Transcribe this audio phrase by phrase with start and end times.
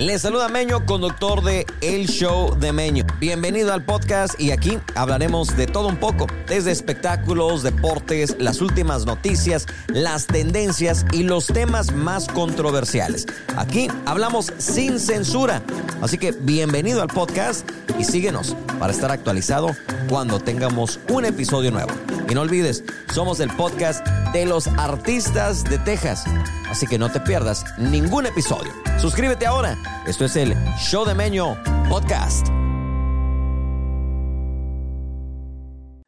[0.00, 3.04] Le saluda Meño, conductor de El Show de Meño.
[3.18, 9.04] Bienvenido al podcast y aquí hablaremos de todo un poco, desde espectáculos, deportes, las últimas
[9.04, 13.26] noticias, las tendencias y los temas más controversiales.
[13.58, 15.60] Aquí hablamos sin censura.
[16.00, 19.76] Así que bienvenido al podcast y síguenos para estar actualizado
[20.08, 21.90] cuando tengamos un episodio nuevo.
[22.26, 26.24] Y no olvides, somos el podcast de los artistas de Texas.
[26.70, 28.72] Así que no te pierdas ningún episodio.
[28.98, 29.76] Suscríbete ahora.
[30.06, 31.56] Esto es el Show de Meño
[31.88, 32.48] Podcast.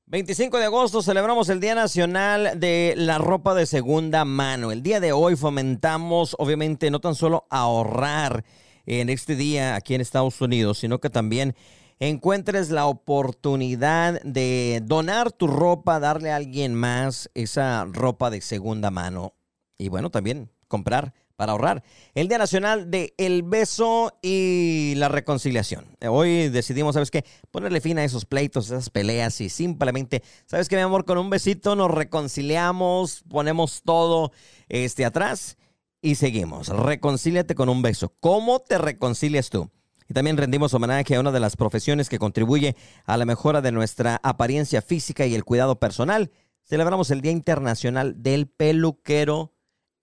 [0.06, 4.70] 25 de agosto celebramos el Día Nacional de la Ropa de Segunda Mano.
[4.70, 8.44] El día de hoy fomentamos, obviamente, no tan solo ahorrar
[8.84, 11.54] en este día aquí en Estados Unidos, sino que también
[11.98, 18.90] encuentres la oportunidad de donar tu ropa, darle a alguien más esa ropa de segunda
[18.90, 19.34] mano.
[19.78, 21.82] Y bueno, también comprar para ahorrar.
[22.14, 25.84] El Día Nacional de el Beso y la Reconciliación.
[26.08, 27.26] Hoy decidimos, ¿sabes qué?
[27.50, 31.04] Ponerle fin a esos pleitos, esas peleas y simplemente, ¿sabes qué, mi amor?
[31.04, 34.32] Con un besito nos reconciliamos, ponemos todo
[34.70, 35.58] este atrás
[36.00, 36.68] y seguimos.
[36.68, 38.14] Reconcíliate con un beso.
[38.18, 39.70] ¿Cómo te reconcilias tú?
[40.08, 43.72] Y también rendimos homenaje a una de las profesiones que contribuye a la mejora de
[43.72, 46.30] nuestra apariencia física y el cuidado personal.
[46.64, 49.52] Celebramos el Día Internacional del Peluquero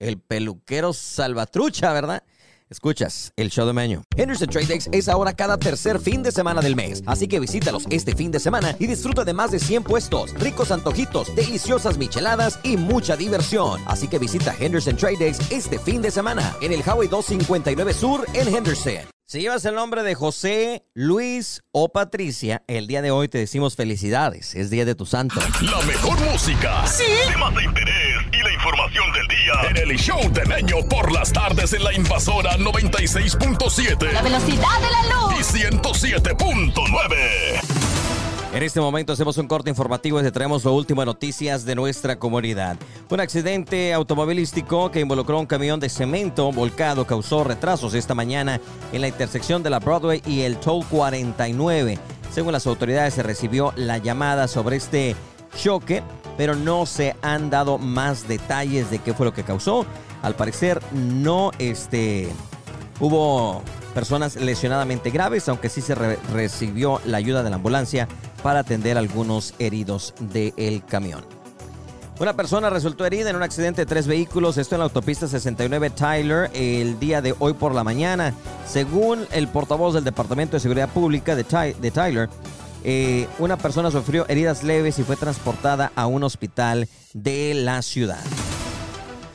[0.00, 2.24] el peluquero salvatrucha, ¿verdad?
[2.70, 4.04] Escuchas el show de Meño.
[4.16, 7.84] Henderson Trade Days es ahora cada tercer fin de semana del mes, así que visítalos
[7.90, 12.60] este fin de semana y disfruta de más de 100 puestos, ricos antojitos, deliciosas micheladas
[12.62, 13.80] y mucha diversión.
[13.86, 18.24] Así que visita Henderson Trade Days este fin de semana en el Highway 259 Sur
[18.34, 19.10] en Henderson.
[19.26, 23.76] Si llevas el nombre de José, Luis o Patricia, el día de hoy te decimos
[23.76, 24.56] felicidades.
[24.56, 25.40] Es día de tu santo.
[25.60, 26.84] La mejor música.
[26.86, 27.04] Sí.
[27.28, 28.10] Temas de interés
[28.60, 29.54] información del día.
[29.70, 34.12] En el show de Meño por las tardes en la invasora 96.7.
[34.12, 35.32] La velocidad de la luz.
[35.38, 37.16] Y 107.9.
[38.52, 41.74] En este momento hacemos un corte informativo y te traemos lo último de noticias de
[41.74, 42.76] nuestra comunidad.
[43.08, 48.60] Un accidente automovilístico que involucró un camión de cemento volcado causó retrasos esta mañana
[48.92, 51.98] en la intersección de la Broadway y el Toll 49.
[52.30, 55.16] Según las autoridades se recibió la llamada sobre este
[55.56, 56.02] choque,
[56.40, 59.84] pero no se han dado más detalles de qué fue lo que causó.
[60.22, 62.30] Al parecer no este,
[62.98, 63.60] hubo
[63.92, 68.08] personas lesionadamente graves, aunque sí se recibió la ayuda de la ambulancia
[68.42, 71.26] para atender a algunos heridos del camión.
[72.18, 75.90] Una persona resultó herida en un accidente de tres vehículos, esto en la autopista 69
[75.90, 78.32] Tyler el día de hoy por la mañana.
[78.66, 82.30] Según el portavoz del Departamento de Seguridad Pública de, Tyler,
[82.84, 88.24] eh, una persona sufrió heridas leves y fue transportada a un hospital de la ciudad.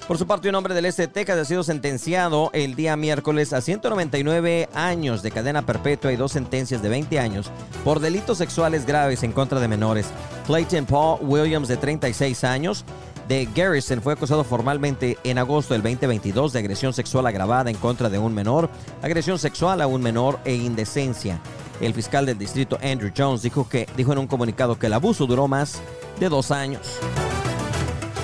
[0.08, 3.54] Por su parte, un hombre del este de Texas ha sido sentenciado el día miércoles
[3.54, 7.50] a 199 años de cadena perpetua y dos sentencias de 20 años
[7.84, 10.06] por delitos sexuales graves en contra de menores.
[10.46, 12.86] Clayton Paul Williams, de 36 años,
[13.28, 18.08] de Garrison fue acusado formalmente en agosto del 2022 de agresión sexual agravada en contra
[18.08, 18.70] de un menor,
[19.02, 21.42] agresión sexual a un menor e indecencia.
[21.82, 25.26] El fiscal del distrito Andrew Jones dijo que dijo en un comunicado que el abuso
[25.26, 25.82] duró más
[26.20, 27.00] de dos años.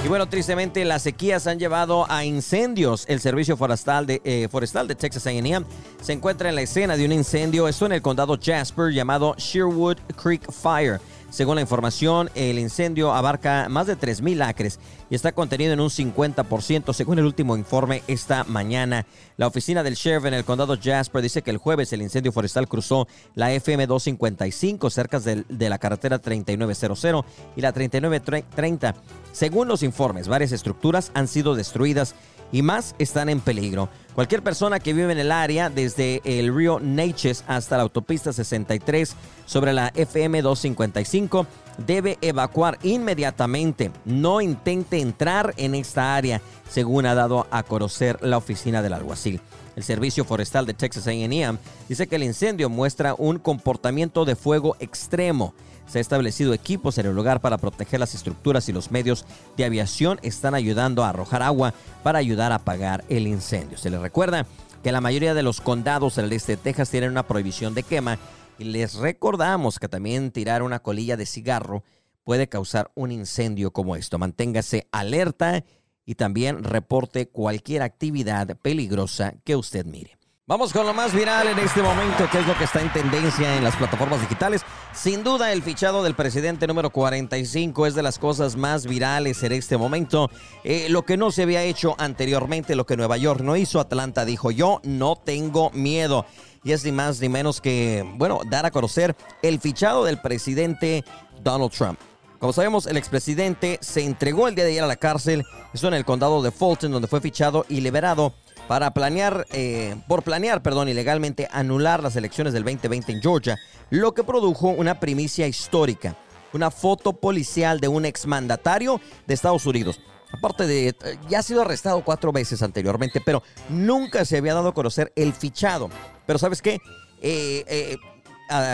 [0.03, 3.05] Y bueno, tristemente las sequías han llevado a incendios.
[3.07, 5.63] El servicio forestal de, eh, forestal de Texas A&M
[6.01, 9.97] se encuentra en la escena de un incendio, esto en el condado Jasper, llamado Sherwood
[10.15, 10.99] Creek Fire.
[11.29, 14.79] Según la información, el incendio abarca más de 3.000 acres
[15.11, 19.05] y está contenido en un 50%, según el último informe esta mañana.
[19.35, 22.69] La oficina del sheriff en el condado Jasper dice que el jueves el incendio forestal
[22.69, 27.25] cruzó la FM 255 cerca de, de la carretera 3900
[27.57, 28.95] y la 3930.
[29.33, 32.15] Según los informes, varias estructuras han sido destruidas
[32.53, 33.89] y más están en peligro.
[34.15, 39.15] Cualquier persona que vive en el área, desde el río Neches hasta la autopista 63
[39.45, 43.91] sobre la FM 255, debe evacuar inmediatamente.
[44.05, 49.41] No intente entrar en esta área, según ha dado a conocer la oficina del alguacil.
[49.75, 51.57] El Servicio Forestal de Texas AM
[51.87, 55.53] dice que el incendio muestra un comportamiento de fuego extremo
[55.91, 59.25] se ha establecido equipos en el lugar para proteger las estructuras y los medios
[59.57, 63.77] de aviación están ayudando a arrojar agua para ayudar a apagar el incendio.
[63.77, 64.45] Se les recuerda
[64.83, 68.19] que la mayoría de los condados del este de Texas tienen una prohibición de quema
[68.57, 71.83] y les recordamos que también tirar una colilla de cigarro
[72.23, 74.17] puede causar un incendio como esto.
[74.17, 75.63] Manténgase alerta
[76.05, 80.17] y también reporte cualquier actividad peligrosa que usted mire.
[80.51, 83.55] Vamos con lo más viral en este momento, que es lo que está en tendencia
[83.55, 84.63] en las plataformas digitales.
[84.91, 89.53] Sin duda, el fichado del presidente número 45 es de las cosas más virales en
[89.53, 90.29] este momento.
[90.65, 94.25] Eh, lo que no se había hecho anteriormente, lo que Nueva York no hizo, Atlanta
[94.25, 96.25] dijo yo no tengo miedo.
[96.63, 101.03] Y es ni más ni menos que, bueno, dar a conocer el fichado del presidente
[101.43, 101.99] Donald Trump.
[102.39, 105.93] Como sabemos, el expresidente se entregó el día de ayer a la cárcel, eso en
[105.93, 108.33] el condado de Fulton, donde fue fichado y liberado
[108.67, 113.59] para planear, eh, por planear, perdón, ilegalmente anular las elecciones del 2020 en Georgia,
[113.91, 116.15] lo que produjo una primicia histórica,
[116.53, 119.99] una foto policial de un exmandatario de Estados Unidos.
[120.31, 120.95] Aparte de,
[121.29, 125.33] ya ha sido arrestado cuatro veces anteriormente, pero nunca se había dado a conocer el
[125.33, 125.89] fichado.
[126.25, 126.79] Pero ¿sabes qué?
[127.21, 127.97] Eh, eh,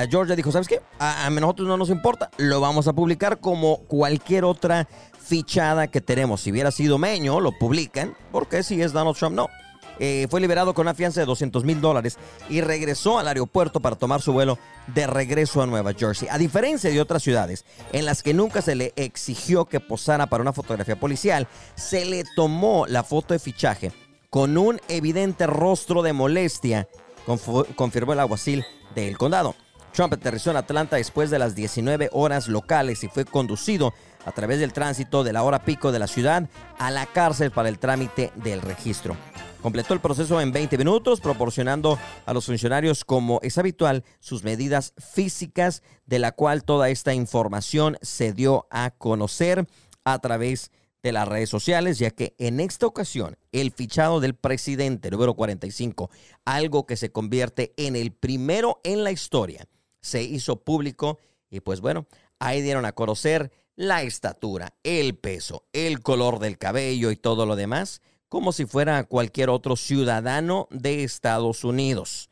[0.09, 0.81] Georgia dijo, ¿sabes qué?
[0.99, 4.87] A, a, nosotros no nos importa, lo vamos a publicar como cualquier otra
[5.19, 6.41] fichada que tenemos.
[6.41, 9.49] Si hubiera sido Meño, lo publican, porque si es Donald Trump, no.
[9.99, 12.17] Eh, fue liberado con una fianza de 200 mil dólares
[12.49, 14.57] y regresó al aeropuerto para tomar su vuelo
[14.87, 16.27] de regreso a Nueva Jersey.
[16.31, 20.41] A diferencia de otras ciudades en las que nunca se le exigió que posara para
[20.41, 23.91] una fotografía policial, se le tomó la foto de fichaje
[24.29, 26.87] con un evidente rostro de molestia,
[27.75, 29.55] confirmó el alguacil del condado.
[29.93, 33.93] Trump aterrizó en Atlanta después de las 19 horas locales y fue conducido
[34.25, 36.47] a través del tránsito de la hora pico de la ciudad
[36.77, 39.15] a la cárcel para el trámite del registro.
[39.67, 44.93] Completó el proceso en 20 minutos, proporcionando a los funcionarios, como es habitual, sus medidas
[44.97, 49.67] físicas, de la cual toda esta información se dio a conocer
[50.05, 50.71] a través
[51.03, 56.11] de las redes sociales, ya que en esta ocasión el fichado del presidente número 45,
[56.45, 59.67] algo que se convierte en el primero en la historia,
[59.99, 61.19] se hizo público
[61.49, 62.07] y pues bueno,
[62.39, 67.57] ahí dieron a conocer la estatura, el peso, el color del cabello y todo lo
[67.57, 72.29] demás como si fuera cualquier otro ciudadano de Estados Unidos.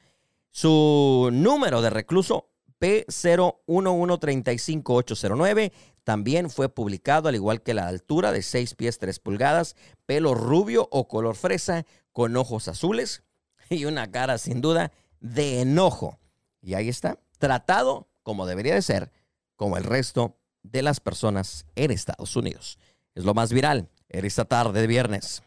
[0.51, 2.49] Su número de recluso
[2.79, 5.71] P01135809
[6.03, 9.75] también fue publicado, al igual que la altura de 6 pies 3 pulgadas,
[10.05, 13.23] pelo rubio o color fresa, con ojos azules
[13.69, 16.19] y una cara sin duda de enojo.
[16.61, 19.11] Y ahí está, tratado como debería de ser,
[19.55, 22.79] como el resto de las personas en Estados Unidos.
[23.13, 25.43] Es lo más viral en esta tarde de viernes.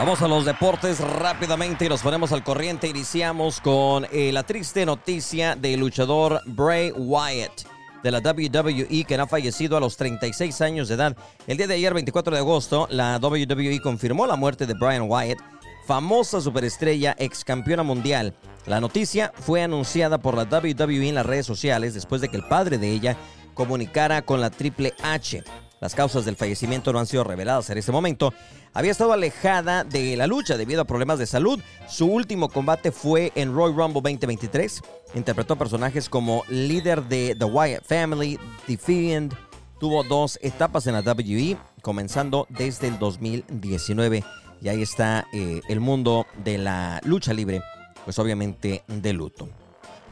[0.00, 2.88] Vamos a los deportes rápidamente y nos ponemos al corriente.
[2.88, 7.66] Iniciamos con eh, la triste noticia del luchador Bray Wyatt
[8.02, 11.14] de la WWE que ha fallecido a los 36 años de edad.
[11.46, 15.38] El día de ayer, 24 de agosto, la WWE confirmó la muerte de Brian Wyatt,
[15.86, 18.34] famosa superestrella ex campeona mundial.
[18.64, 22.48] La noticia fue anunciada por la WWE en las redes sociales después de que el
[22.48, 23.18] padre de ella
[23.52, 25.44] comunicara con la Triple H.
[25.80, 28.34] Las causas del fallecimiento no han sido reveladas en este momento,
[28.74, 31.58] había estado alejada de la lucha debido a problemas de salud.
[31.88, 34.82] Su último combate fue en Royal Rumble 2023.
[35.14, 39.34] Interpretó personajes como líder de The Wyatt Family, The Fiend.
[39.80, 44.22] Tuvo dos etapas en la WWE, comenzando desde el 2019.
[44.60, 47.62] Y ahí está eh, el mundo de la lucha libre,
[48.04, 49.48] pues obviamente de luto.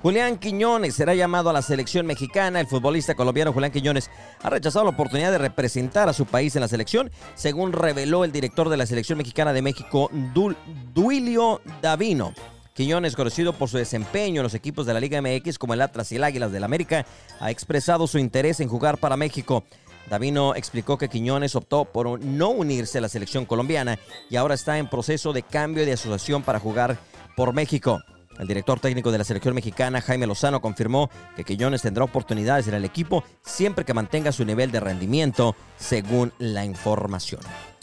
[0.01, 2.61] Julián Quiñones será llamado a la selección mexicana.
[2.61, 4.11] El futbolista colombiano Julián Quiñones
[4.43, 8.31] ha rechazado la oportunidad de representar a su país en la selección, según reveló el
[8.31, 10.09] director de la selección mexicana de México,
[10.95, 12.33] Duilio Davino.
[12.75, 16.13] Quiñones, conocido por su desempeño en los equipos de la Liga MX como el Atlas
[16.13, 17.05] y el Águilas del América,
[17.41, 19.65] ha expresado su interés en jugar para México.
[20.09, 23.99] Davino explicó que Quiñones optó por no unirse a la selección colombiana
[24.31, 26.99] y ahora está en proceso de cambio de asociación para jugar
[27.37, 28.01] por México.
[28.39, 32.75] El director técnico de la selección mexicana, Jaime Lozano, confirmó que Quiñones tendrá oportunidades en
[32.75, 37.41] el equipo siempre que mantenga su nivel de rendimiento, según la información.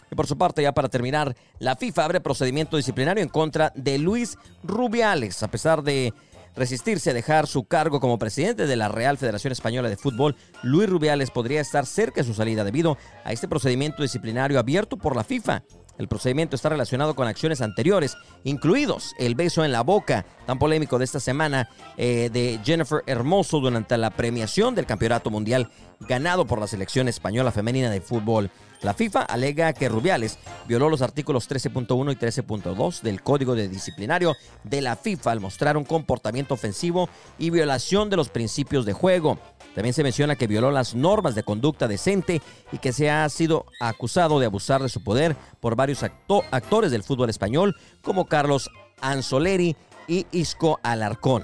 [0.09, 3.97] Y por su parte, ya para terminar, la FIFA abre procedimiento disciplinario en contra de
[3.97, 6.13] Luis Rubiales, a pesar de
[6.55, 10.89] resistirse a dejar su cargo como presidente de la Real Federación Española de Fútbol, Luis
[10.89, 15.25] Rubiales podría estar cerca de su salida debido a este procedimiento disciplinario abierto por la
[15.25, 15.63] FIFA.
[15.97, 20.97] El procedimiento está relacionado con acciones anteriores, incluidos el beso en la boca, tan polémico
[20.99, 25.69] de esta semana, eh, de Jennifer Hermoso durante la premiación del Campeonato Mundial
[26.01, 28.51] ganado por la selección española femenina de fútbol.
[28.85, 30.37] La FIFA alega que Rubiales
[30.67, 35.75] violó los artículos 13.1 y 13.2 del Código de Disciplinario de la FIFA al mostrar
[35.75, 39.39] un comportamiento ofensivo y violación de los principios de juego.
[39.73, 43.65] También se menciona que violó las normas de conducta decente y que se ha sido
[43.79, 48.69] acusado de abusar de su poder por varios actores del fútbol español como Carlos
[49.01, 49.75] Anzoleri
[50.07, 51.43] y Isco Alarcón.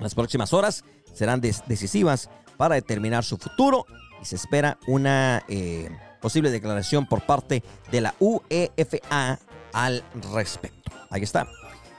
[0.00, 3.84] Las próximas horas serán decisivas para determinar su futuro
[4.22, 5.90] y se espera una eh,
[6.22, 9.38] posible declaración por parte de la UEFA
[9.74, 10.02] al
[10.32, 10.90] respecto.
[11.10, 11.46] Ahí está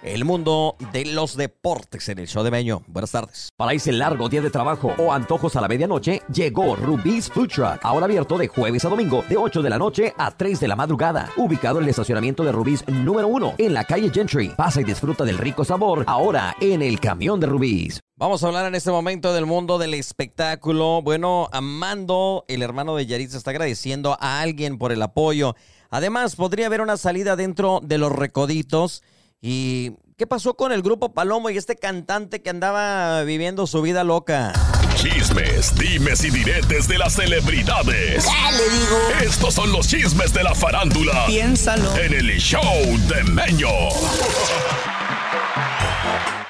[0.03, 2.83] el mundo de los deportes en el show de Meño.
[2.87, 3.49] Buenas tardes.
[3.55, 7.79] Para ese largo día de trabajo o antojos a la medianoche, llegó Rubí's Food Truck.
[7.83, 10.75] Ahora abierto de jueves a domingo, de 8 de la noche a 3 de la
[10.75, 11.29] madrugada.
[11.37, 14.49] Ubicado en el estacionamiento de Rubí's número 1, en la calle Gentry.
[14.49, 17.99] Pasa y disfruta del rico sabor ahora en el camión de Rubí's.
[18.15, 21.01] Vamos a hablar en este momento del mundo del espectáculo.
[21.01, 25.55] Bueno, Amando, el hermano de Yaritza, está agradeciendo a alguien por el apoyo.
[25.89, 29.03] Además, podría haber una salida dentro de los recoditos
[29.45, 34.05] ¿Y qué pasó con el grupo Palomo y este cantante que andaba viviendo su vida
[34.05, 34.53] loca?
[34.95, 38.25] Chismes, dimes y diretes de las celebridades.
[38.25, 38.97] le digo?
[39.21, 41.25] Estos son los chismes de la farándula.
[41.27, 41.93] Piénsalo.
[41.97, 42.63] En el show
[43.09, 43.67] de Meño.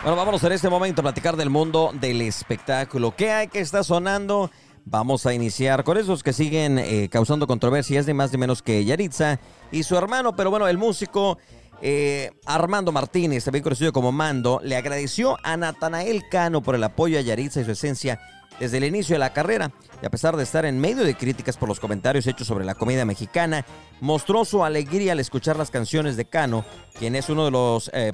[0.04, 3.16] Bueno, vámonos en este momento a platicar del mundo del espectáculo.
[3.16, 4.52] ¿Qué hay que está sonando?
[4.86, 8.86] Vamos a iniciar con esos que siguen eh, causando controversias, de más ni menos que
[8.86, 9.40] Yaritza
[9.72, 10.36] y su hermano.
[10.36, 11.40] Pero bueno, el músico
[11.86, 17.20] eh, Armando Martínez, también conocido como Mando, le agradeció a Natanael Cano por el apoyo
[17.20, 18.22] a Yaritza y su esencia
[18.58, 19.70] desde el inicio de la carrera.
[20.02, 22.76] Y a pesar de estar en medio de críticas por los comentarios hechos sobre la
[22.76, 23.66] comida mexicana,
[24.00, 26.64] mostró su alegría al escuchar las canciones de Cano,
[26.98, 28.14] quien es uno de los eh,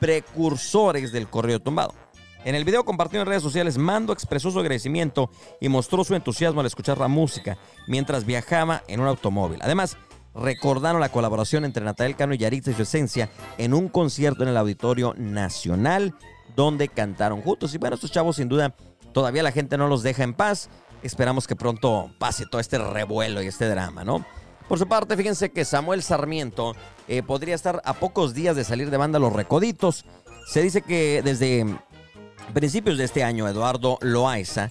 [0.00, 1.94] precursores del correo tumbado.
[2.44, 6.60] En el video compartido en redes sociales, Mando expresó su agradecimiento y mostró su entusiasmo
[6.60, 9.60] al escuchar la música mientras viajaba en un automóvil.
[9.62, 9.96] Además,
[10.36, 14.50] recordaron la colaboración entre Natalia Cano y Yaritza y su esencia en un concierto en
[14.50, 16.14] el Auditorio Nacional
[16.54, 17.74] donde cantaron juntos.
[17.74, 18.74] Y bueno, estos chavos sin duda
[19.12, 20.68] todavía la gente no los deja en paz.
[21.02, 24.24] Esperamos que pronto pase todo este revuelo y este drama, ¿no?
[24.68, 26.74] Por su parte, fíjense que Samuel Sarmiento
[27.06, 30.04] eh, podría estar a pocos días de salir de banda Los Recoditos.
[30.48, 31.64] Se dice que desde
[32.52, 34.70] principios de este año, Eduardo Loaiza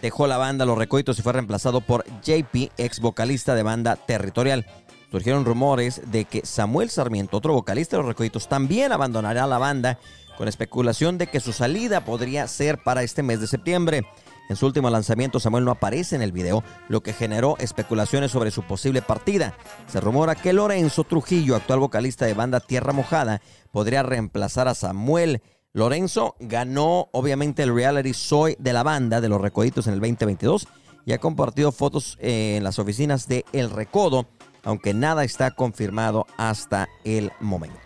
[0.00, 4.66] dejó la banda Los Recoditos y fue reemplazado por JP, ex vocalista de banda Territorial
[5.14, 10.00] surgieron rumores de que Samuel Sarmiento, otro vocalista de los Recoditos, también abandonará la banda,
[10.36, 14.08] con especulación de que su salida podría ser para este mes de septiembre.
[14.48, 18.50] En su último lanzamiento, Samuel no aparece en el video, lo que generó especulaciones sobre
[18.50, 19.56] su posible partida.
[19.86, 23.40] Se rumora que Lorenzo Trujillo, actual vocalista de banda Tierra Mojada,
[23.70, 25.42] podría reemplazar a Samuel.
[25.72, 30.66] Lorenzo ganó obviamente el reality Soy de la banda de los Recoditos en el 2022
[31.06, 34.26] y ha compartido fotos eh, en las oficinas de El Recodo
[34.64, 37.78] aunque nada está confirmado hasta el momento.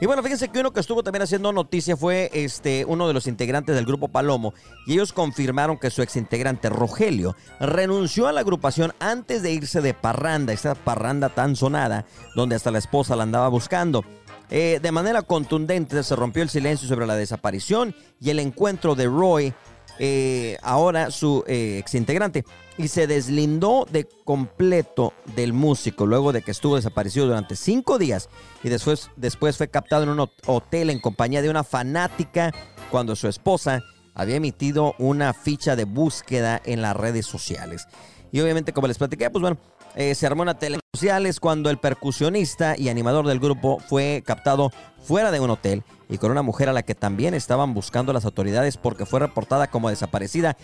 [0.00, 3.26] Y bueno, fíjense que uno que estuvo también haciendo noticia fue este, uno de los
[3.26, 4.54] integrantes del grupo Palomo
[4.86, 9.94] y ellos confirmaron que su exintegrante Rogelio renunció a la agrupación antes de irse de
[9.94, 14.04] parranda, esa parranda tan sonada donde hasta la esposa la andaba buscando.
[14.50, 19.06] Eh, de manera contundente se rompió el silencio sobre la desaparición y el encuentro de
[19.06, 19.52] Roy
[19.98, 22.44] eh, ahora su eh, exintegrante,
[22.78, 28.30] y se deslindó de completo del músico luego de que estuvo desaparecido durante cinco días
[28.62, 32.52] y después, después fue captado en un hotel en compañía de una fanática
[32.90, 33.82] cuando su esposa
[34.14, 37.86] había emitido una ficha de búsqueda en las redes sociales.
[38.32, 39.58] Y obviamente, como les platiqué, pues bueno,
[39.94, 44.72] eh, se armó una tele sociales cuando el percusionista y animador del grupo fue captado
[45.00, 48.24] fuera de un hotel y con una mujer a la que también estaban buscando las
[48.24, 50.56] autoridades porque fue reportada como desaparecida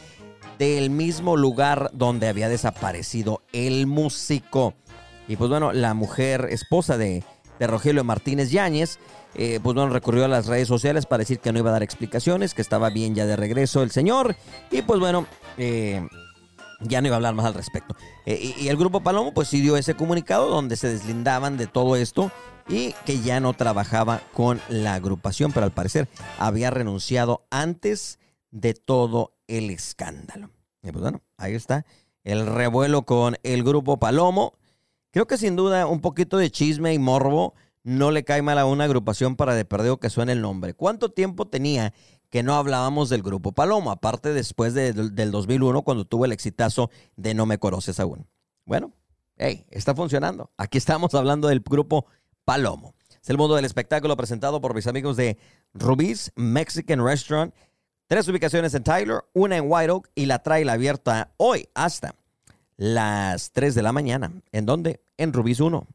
[0.58, 4.74] del mismo lugar donde había desaparecido el músico.
[5.28, 7.24] Y pues bueno, la mujer esposa de,
[7.60, 8.98] Rogelio Martínez Yáñez,
[9.34, 11.82] eh, pues bueno, recurrió a las redes sociales para decir que no iba a dar
[11.82, 14.36] explicaciones, que estaba bien ya de regreso el señor.
[14.70, 16.06] Y pues bueno, eh,
[16.80, 17.96] ya no iba a hablar más al respecto.
[18.26, 21.96] Eh, y, el grupo Palomo pues sí dio ese comunicado donde se deslindaban de todo
[21.96, 22.30] esto
[22.68, 26.08] y que ya no trabajaba con la agrupación, pero al parecer
[26.38, 28.18] había renunciado antes
[28.50, 30.50] de todo el escándalo.
[30.82, 31.86] Y pues bueno, ahí está
[32.24, 34.54] el revuelo con el grupo Palomo.
[35.10, 38.66] Creo que sin duda un poquito de chisme y morbo no le cae mal a
[38.66, 40.74] una agrupación para de perdido que suene el nombre.
[40.74, 41.92] ¿Cuánto tiempo tenía
[42.30, 47.32] que no hablábamos del grupo Palomo, aparte después del 2001 cuando tuvo el exitazo de
[47.32, 48.26] No me conoces aún.
[48.64, 48.92] Bueno,
[49.36, 50.50] hey, está funcionando.
[50.56, 52.06] Aquí estamos hablando del grupo
[52.44, 52.96] Palomo.
[53.22, 55.38] Es el mundo del espectáculo presentado por mis amigos de
[55.74, 57.54] Rubí's Mexican Restaurant.
[58.06, 62.14] Tres ubicaciones en Tyler, una en White Oak y la trail abierta hoy hasta
[62.76, 64.30] las 3 de la mañana.
[64.52, 65.00] ¿En dónde?
[65.16, 65.86] En Rubí's 1.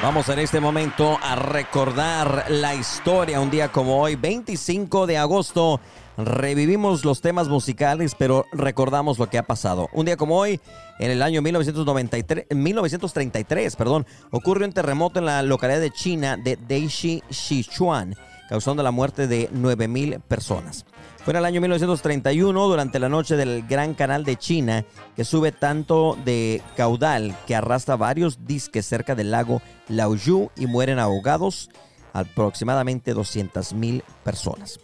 [0.00, 5.80] Vamos en este momento a recordar la historia un día como hoy, 25 de agosto.
[6.16, 9.88] Revivimos los temas musicales, pero recordamos lo que ha pasado.
[9.92, 10.60] Un día como hoy,
[11.00, 16.56] en el año 1993, 1933, perdón, ocurrió un terremoto en la localidad de China de
[16.56, 18.14] Deixi Sichuan
[18.48, 20.84] causando la muerte de 9.000 personas.
[21.24, 25.52] Fue en el año 1931, durante la noche del Gran Canal de China, que sube
[25.52, 31.68] tanto de caudal que arrastra varios disques cerca del lago Laoyu y mueren ahogados
[32.12, 34.80] aproximadamente 200.000 personas.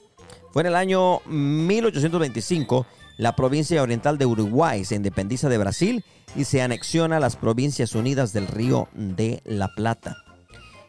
[0.52, 6.04] Fue en el año 1825 la provincia oriental de Uruguay se independiza de Brasil
[6.36, 10.16] y se anexiona a las provincias unidas del Río de la Plata.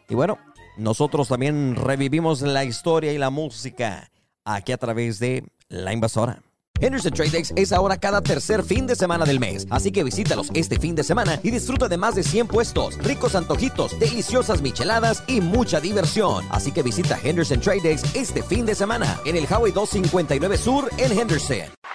[0.08, 0.38] Y bueno,
[0.76, 4.10] nosotros también revivimos la historia y la música
[4.44, 6.42] aquí a través de La Invasora.
[6.80, 10.50] Henderson Trade Days es ahora cada tercer fin de semana del mes, así que visítalos
[10.52, 15.22] este fin de semana y disfruta de más de 100 puestos, ricos antojitos, deliciosas micheladas
[15.26, 16.44] y mucha diversión.
[16.50, 20.90] Así que visita Henderson Trade Days este fin de semana en el Highway 259 Sur
[20.98, 21.85] en Henderson.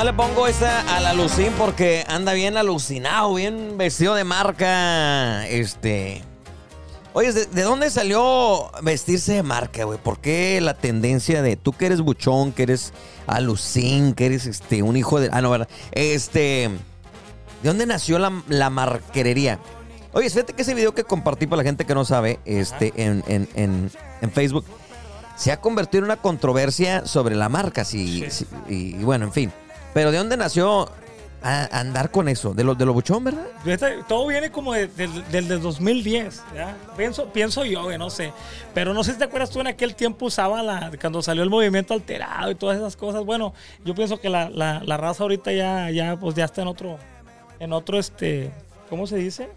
[0.00, 4.14] Oiga, nada más le pongo esa a la Lucín porque anda bien alucinado, bien vestido
[4.14, 5.46] de marca.
[5.46, 6.22] Este.
[7.12, 9.98] Oye, ¿de, dónde salió vestirse de marca, güey?
[9.98, 12.94] ¿Por qué la tendencia de tú que eres buchón, que eres
[13.26, 15.28] alucín, que eres este, un hijo de.
[15.32, 15.68] Ah, no, ¿verdad?
[15.92, 16.70] Este.
[17.62, 19.58] ¿De dónde nació la, la marquerería?
[20.12, 23.22] Oye, fíjate que ese video que compartí para la gente que no sabe, este, en,
[23.26, 23.90] en, en,
[24.22, 24.64] en Facebook
[25.36, 27.84] se ha convertido en una controversia sobre la marca.
[27.84, 28.24] Sí,
[28.68, 29.52] y, bueno, en fin.
[29.92, 30.88] Pero ¿de dónde nació
[31.42, 32.52] andar con eso?
[32.54, 33.46] ¿De lo, de lo buchón, verdad?
[34.06, 34.90] Todo viene como del
[35.30, 36.42] de, 2010.
[36.54, 36.76] ¿ya?
[36.96, 38.32] Pienso, pienso yo, no sé.
[38.74, 41.50] Pero no sé si te acuerdas tú en aquel tiempo usaba la, cuando salió el
[41.50, 43.24] movimiento alterado y todas esas cosas.
[43.24, 43.54] Bueno,
[43.84, 46.98] yo pienso que la, la, raza ahorita ya, ya, pues ya está en otro,
[47.58, 48.50] en otro, este,
[48.88, 49.48] ¿cómo se dice?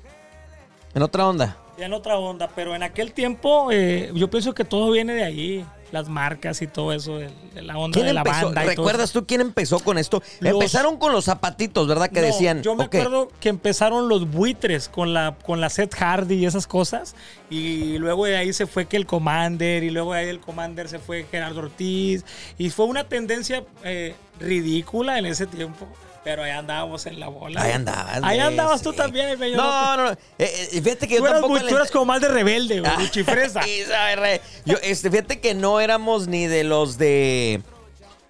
[0.94, 1.58] En otra onda.
[1.78, 5.24] Ya en otra onda, pero en aquel tiempo eh, yo pienso que todo viene de
[5.24, 7.30] ahí, las marcas y todo eso, de,
[7.62, 8.64] la onda de la banda.
[8.64, 10.24] ¿Recuerdas tú quién empezó con esto?
[10.42, 12.10] Empezaron con los zapatitos, ¿verdad?
[12.10, 12.64] Que decían.
[12.64, 16.66] Yo me acuerdo que empezaron los buitres con la, con la Seth Hardy y esas
[16.66, 17.16] cosas,
[17.52, 20.90] y luego de ahí se fue que el Commander, y luego de ahí el Commander
[20.90, 22.26] se fue Gerardo Ortiz,
[22.58, 25.88] y fue una tendencia eh, ridícula en ese tiempo.
[26.24, 27.62] Pero ahí andábamos en la bola.
[27.62, 28.20] Ahí andabas.
[28.24, 29.58] Ahí andabas tú también, bello.
[29.58, 30.12] No, no, no.
[30.12, 31.58] Eh, eh, fíjate que tú yo tampoco.
[31.58, 32.92] Eras, Tú eras como mal de rebelde, güey.
[32.96, 33.62] Ah, chifresa.
[34.65, 37.62] yo, este, fíjate que no éramos ni de los de.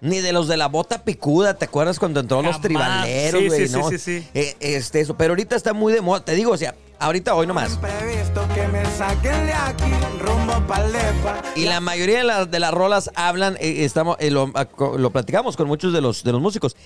[0.00, 3.68] Ni de los de la bota picuda, ¿te acuerdas cuando entró los tribaleros, güey?
[3.68, 5.16] Sí, sí, sí, sí, eh, este, eso.
[5.16, 6.22] Pero ahorita está muy de moda.
[6.22, 7.78] Te digo, o sea, ahorita hoy nomás.
[11.56, 14.52] Y la mayoría de las, de las rolas hablan, estamos, lo,
[14.98, 16.76] lo, platicamos con muchos de los, de los músicos.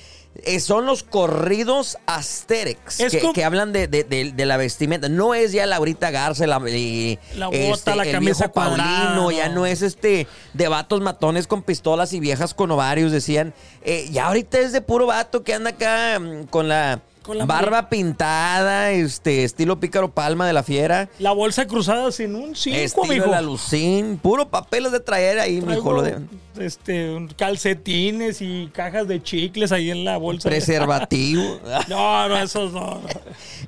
[0.44, 2.98] Eh, son los corridos Asterix
[3.34, 5.08] que, hablan de, la vestimenta.
[5.08, 10.26] No es ya Laurita Garza, la, la bota, la camisa Paulino, ya no es este
[10.54, 13.54] de vatos matones con pistolas y viejas con ovarios, decían.
[13.82, 16.44] Eh, ya ahorita es de puro vato que anda acá mm,
[17.28, 21.10] con la barba pintada, este, estilo pícaro palma de la fiera.
[21.18, 26.00] La bolsa cruzada sin un cinco, estilo la lucín, puro papeles de traer ahí, mijo.
[26.02, 26.22] De...
[26.58, 30.48] Este, calcetines y cajas de chicles ahí en la bolsa.
[30.48, 31.60] Preservativo.
[31.88, 32.98] no, no, esos no.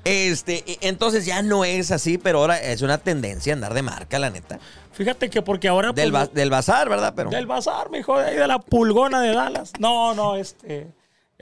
[0.05, 4.31] Este, entonces ya no es así, pero ahora es una tendencia andar de marca, la
[4.31, 4.59] neta.
[4.93, 5.93] Fíjate que porque ahora...
[5.93, 7.13] Del, pues, del bazar, ¿verdad?
[7.15, 7.29] Pero...
[7.29, 9.73] Del bazar, mijo, de ahí de la pulgona de Dallas.
[9.79, 10.89] No, no, este...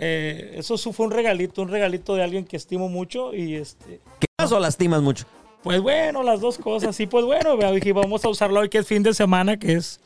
[0.01, 4.01] Eh, eso fue un regalito, un regalito de alguien que estimo mucho y este.
[4.21, 4.61] ¿Qué pasó?
[4.61, 5.27] ¿Lastimas mucho?
[5.65, 6.95] Pues bueno, las dos cosas.
[6.95, 10.01] Sí, pues bueno, dije, vamos a usarlo hoy que es fin de semana, que es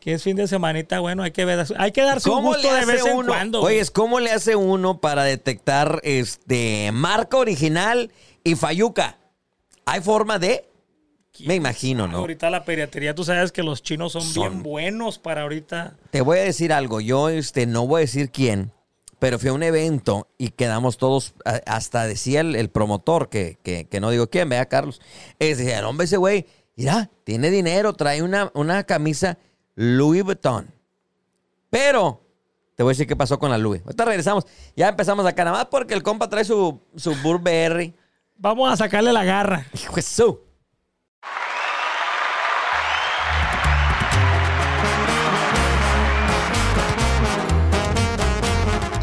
[0.00, 2.84] que es fin de semanita, bueno, hay que ver, hay que darse un gusto de
[2.84, 3.62] vez en cuando.
[3.62, 8.12] Oye, ¿cómo le hace uno para detectar este marca original
[8.44, 9.16] y fayuca?
[9.86, 10.68] ¿Hay forma de?
[11.46, 12.18] Me imagino, ¿no?
[12.18, 15.96] Ahorita la pediatría, tú sabes que los chinos son, son, bien buenos para ahorita.
[16.10, 18.72] Te voy a decir algo, yo este no voy a decir quién,
[19.24, 21.32] pero fue un evento y quedamos todos,
[21.64, 25.00] hasta decía el, promotor, que, que, no digo quién, vea Carlos,
[25.38, 26.44] es decía, hombre, ese güey,
[26.76, 29.38] mira, tiene dinero, trae una, una camisa
[29.76, 30.70] Louis Vuitton.
[31.70, 32.20] Pero,
[32.74, 33.80] te voy a decir qué pasó con la Louis.
[33.86, 34.44] Ahorita regresamos,
[34.76, 37.94] ya empezamos acá, nada más porque el compa trae su, su Burberry.
[38.36, 39.64] Vamos a sacarle la garra.
[39.94, 40.34] Jesús.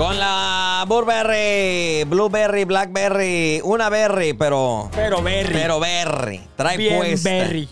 [0.01, 4.89] Con la Burberry, Blueberry, Blackberry, una berry, pero.
[4.95, 5.53] Pero berry.
[5.53, 6.41] Pero berry.
[6.55, 7.29] Trae Bien puesta.
[7.29, 7.69] berry.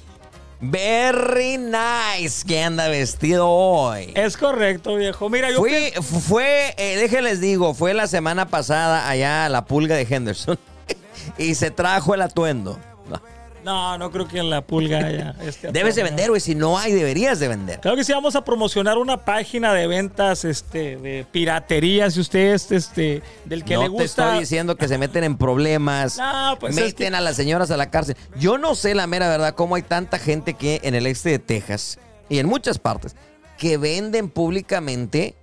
[0.62, 4.13] Very nice que anda vestido hoy.
[4.15, 5.28] Es correcto, viejo.
[5.32, 5.58] Mira, yo.
[5.58, 10.60] Fui, fue, eh, déjenles digo, fue la semana pasada allá a la pulga de Henderson
[11.39, 12.78] y se trajo el atuendo.
[13.10, 13.20] No,
[13.63, 15.36] no creo que en la pulga haya.
[15.41, 16.41] Este Debes de vender, güey.
[16.41, 17.80] Si no hay, deberías de vender.
[17.80, 22.10] Claro que sí, vamos a promocionar una página de ventas este, de piratería.
[22.10, 24.26] Si usted es este, del que no le te gusta.
[24.28, 26.17] estoy diciendo que se meten en problemas.
[26.30, 28.15] No, pues es meten que- a las señoras a la cárcel.
[28.38, 31.39] Yo no sé la mera verdad cómo hay tanta gente que en el este de
[31.39, 33.15] Texas y en muchas partes
[33.58, 35.36] que venden públicamente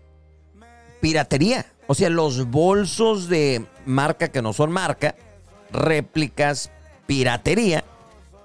[1.00, 1.66] piratería.
[1.86, 5.14] O sea, los bolsos de marca que no son marca,
[5.70, 6.70] réplicas,
[7.06, 7.84] piratería.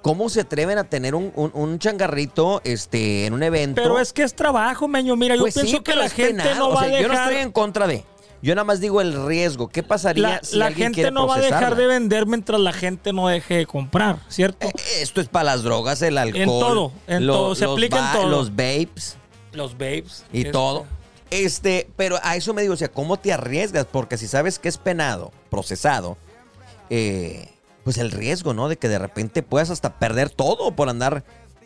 [0.02, 3.82] ¿Cómo se atreven a tener un, un- un changarrito este, en un evento?
[3.84, 5.16] Pero es que es trabajo, meño.
[5.16, 7.14] Mira, yo Pues pienso sí, que la gente no O va sea, a Yo no
[7.14, 7.30] dejar.
[7.32, 8.04] estoy en contra de.
[8.42, 9.68] Yo nada más digo el riesgo.
[9.68, 12.60] ¿Qué pasaría la si la alguien gente quiere no va a dejar de vender mientras
[12.60, 14.66] la gente no deje de comprar, ¿cierto?
[14.68, 16.42] Eh, Esto es para las drogas, el alcohol.
[16.42, 18.30] En todo, en todo, se aplica en todo.
[18.30, 19.18] Los vapes
[19.54, 20.26] Los babes.
[20.34, 20.88] y este, todo.
[21.30, 23.86] Este, pero a eso me digo, o sea, ¿cómo te arriesgas?
[23.86, 26.18] Porque si sabes que es penado, procesado,
[26.90, 27.48] eh,
[27.84, 28.70] pues el riesgo, ¿no?
[28.70, 31.24] De que de repente puedas hasta perder todo por andar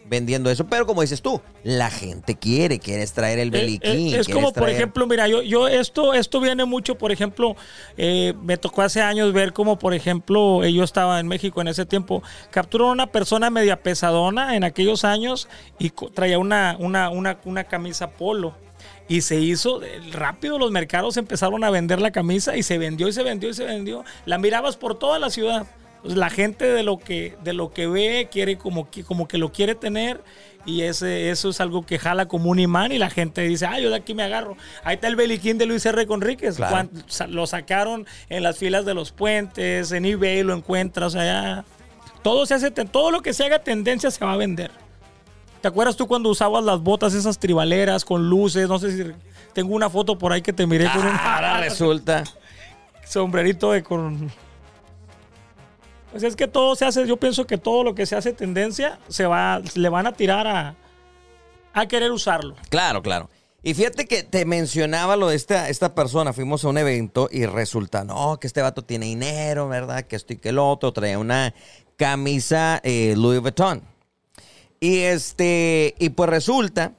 [0.08, 0.68] vendiendo eso.
[0.68, 3.92] Pero como dices tú, la gente quiere, quieres traer el Eh, beliquín.
[3.92, 7.56] eh, es quieres como, por ejemplo, mira, yo, yo esto, esto viene mucho, por ejemplo,
[7.98, 11.70] eh, me tocó hace años ver como, por ejemplo, eh, yo estaba en México en
[11.70, 15.48] ese tiempo, capturaron a una persona media pesadona en aquellos años
[15.80, 18.56] y traía una, una, una, una camisa polo.
[19.08, 23.08] Y se hizo eh, rápido, los mercados empezaron a vender la camisa y se vendió
[23.08, 24.04] y se vendió y se vendió.
[24.26, 25.66] La mirabas por toda la ciudad.
[26.06, 29.38] Pues la gente de lo que, de lo que ve quiere como que, como que
[29.40, 30.24] lo quiere tener
[30.66, 33.80] y ese, eso es algo que jala como un imán y la gente dice, ah,
[33.80, 34.56] yo de aquí me agarro.
[34.84, 36.06] Ahí está el beliquín de Luis R.
[36.08, 36.58] Conríquez.
[36.58, 36.90] Claro.
[37.30, 41.66] Lo sacaron en las filas de los puentes, en eBay lo encuentras, o sea, ya-
[42.22, 44.72] todo, se hace, todo lo que se haga tendencia se va a vender.
[45.62, 48.68] ¿Te acuerdas tú cuando usabas las botas esas tribaleras con luces?
[48.68, 49.12] No sé si
[49.54, 52.24] tengo una foto por ahí que te miré con un Ah, Ahora resulta.
[53.08, 54.32] sombrerito de con.
[56.16, 59.00] Pues es que todo se hace, yo pienso que todo lo que se hace tendencia
[59.10, 60.74] se va, le van a tirar a,
[61.74, 62.56] a querer usarlo.
[62.70, 63.30] Claro, claro.
[63.62, 66.32] Y fíjate que te mencionaba lo de esta, esta persona.
[66.32, 70.04] Fuimos a un evento y resulta, no, que este vato tiene dinero, ¿verdad?
[70.04, 70.94] Que esto y que el otro.
[70.94, 71.54] Traía una
[71.98, 73.84] camisa eh, Louis Vuitton.
[74.80, 76.94] Y este, y pues resulta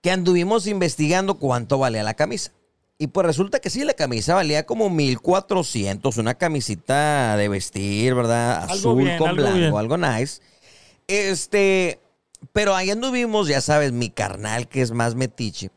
[0.00, 2.50] que anduvimos investigando cuánto valía la camisa.
[2.96, 8.62] Y pues resulta que sí, la camisa valía como 1400, una camisita de vestir, ¿verdad?
[8.62, 9.76] Algo Azul bien, con algo blanco, bien.
[9.76, 10.40] algo nice.
[11.08, 12.00] Este,
[12.52, 15.70] pero ahí anduvimos, ya sabes, mi carnal que es más metiche,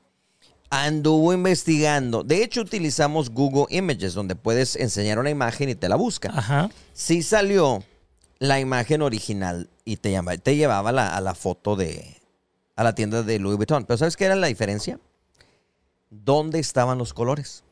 [0.70, 2.24] anduvo investigando.
[2.24, 6.30] De hecho, utilizamos Google Images, donde puedes enseñar una imagen y te la busca.
[6.34, 6.70] Ajá.
[6.94, 7.84] Sí salió
[8.40, 12.16] la imagen original y te, llama- te llevaba la- a la foto de,
[12.76, 13.86] a la tienda de Louis Vuitton.
[13.86, 15.00] Pero ¿sabes qué era la diferencia?
[16.10, 17.64] ¿Dónde estaban los colores?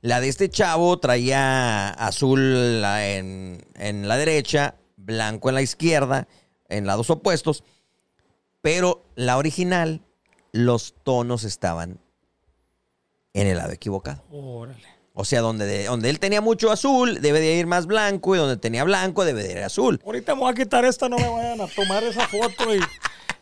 [0.00, 6.28] La de este chavo traía azul en, en la derecha, blanco en la izquierda,
[6.68, 7.64] en lados opuestos.
[8.60, 10.02] Pero la original,
[10.52, 11.98] los tonos estaban
[13.34, 14.22] en el lado equivocado.
[14.30, 14.86] Órale.
[15.14, 18.38] O sea, donde, de- donde él tenía mucho azul, debe de ir más blanco, y
[18.38, 20.00] donde tenía blanco, debe de ir azul.
[20.06, 22.78] Ahorita me voy a quitar esta, no me vayan a tomar esa foto y.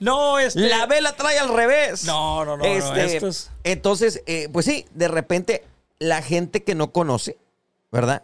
[0.01, 0.61] No, este.
[0.69, 2.05] La vela trae al revés.
[2.05, 3.21] No, no, no, no, Este,
[3.65, 5.65] Entonces, eh, pues sí, de repente,
[5.99, 7.39] la gente que no conoce,
[7.91, 8.23] ¿verdad?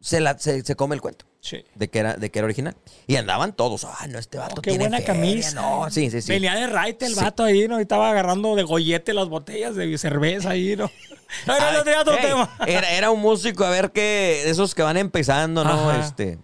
[0.00, 1.64] Se, la, se, se come el cuento Sí.
[1.76, 2.76] de que, era, de que era original.
[3.06, 5.14] Y andaban todos, ah, no, este vato Oh, qué tiene buena feria".
[5.14, 5.54] camisa.
[5.60, 6.28] No, sí, sí, sí.
[6.32, 7.20] Venía de raite el Sí.
[7.20, 7.78] vato ahí, ¿no?
[7.78, 10.90] Y estaba agarrando de gollete las botellas de cerveza ahí, ¿no?
[11.46, 12.54] No, no, tenía otro tema.
[12.66, 15.90] Era, era un músico, a ver qué, esos que van empezando, ¿no?
[15.90, 16.00] Ajá.
[16.00, 16.38] Este,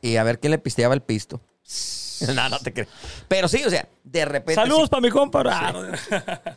[0.00, 1.40] y a ver quién le pisteaba el pisto.
[2.34, 2.86] no, no te creo.
[3.28, 4.54] Pero sí, o sea, de repente.
[4.54, 4.88] Saludos sí.
[4.90, 5.42] para mi compa.
[5.46, 6.54] Ah.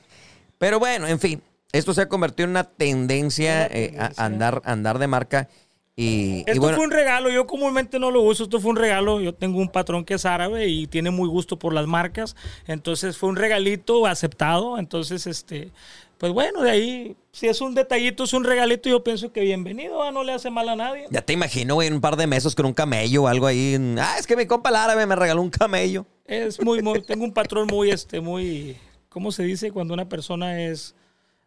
[0.58, 5.00] Pero bueno, en fin, esto se ha convertido en una tendencia, eh, a- andar, andar
[5.00, 5.50] de marca.
[5.98, 8.76] Y, y Esto bueno, fue un regalo, yo comúnmente no lo uso, esto fue un
[8.76, 12.36] regalo, yo tengo un patrón que es árabe y tiene muy gusto por las marcas,
[12.68, 15.72] entonces fue un regalito aceptado, entonces este,
[16.18, 20.02] pues bueno, de ahí, si es un detallito, es un regalito, yo pienso que bienvenido,
[20.02, 21.08] ah, no le hace mal a nadie.
[21.10, 23.78] ya te imagino, güey, un par de meses con un camello o algo ahí.
[24.00, 26.06] Ah, es que mi compa el árabe me regaló un camello.
[26.26, 28.78] Es muy, muy, tengo un patrón muy, este, muy,
[29.10, 29.72] ¿cómo se dice?
[29.72, 30.96] Cuando una persona es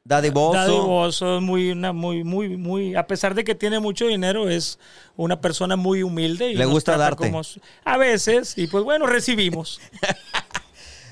[0.08, 0.54] Dadivoso.
[0.54, 4.78] dadivoso, muy, una, muy, muy, muy, a pesar de que tiene mucho dinero, es
[5.16, 6.50] una persona muy humilde.
[6.50, 7.30] Y Le gusta darte.
[7.30, 7.42] como
[7.84, 9.82] a veces, y pues bueno, recibimos.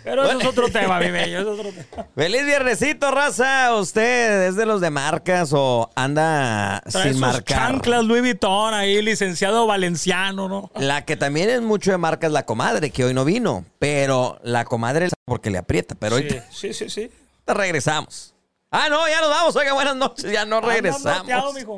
[0.06, 2.06] Pero eso es otro tema, mi bello, es otro tema.
[2.14, 3.74] Feliz viernesito, raza.
[3.74, 7.42] ¿Usted es de los de marcas o anda Trae sin marcar?
[7.58, 10.70] chanclas Louis Vuitton ahí, licenciado valenciano, ¿no?
[10.76, 13.64] La que también es mucho de marca es la comadre, que hoy no vino.
[13.80, 15.96] Pero la comadre porque le aprieta.
[15.96, 17.10] Pero Sí, ahorita sí, sí, sí.
[17.44, 18.32] regresamos.
[18.70, 19.56] Ah, no, ya nos vamos.
[19.56, 20.30] Oiga, buenas noches.
[20.30, 21.52] Ya no regresamos.
[21.52, 21.74] mijo.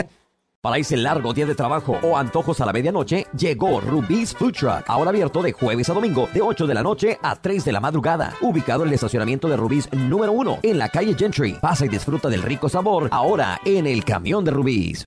[0.69, 4.85] Para ese largo día de trabajo o antojos a la medianoche, llegó Rubí's Food Truck.
[4.87, 7.81] Ahora abierto de jueves a domingo, de 8 de la noche a 3 de la
[7.81, 8.35] madrugada.
[8.43, 11.55] Ubicado en el estacionamiento de Rubí's número 1, en la calle Gentry.
[11.55, 15.07] Pasa y disfruta del rico sabor ahora en el camión de Rubí's.